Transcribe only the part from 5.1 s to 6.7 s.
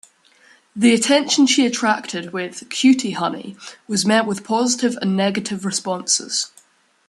negative responses.